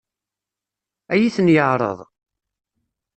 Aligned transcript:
Ad 1.13 1.19
iyi-ten-yeɛṛeḍ? 1.19 1.99